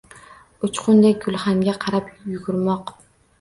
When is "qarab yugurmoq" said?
1.85-2.97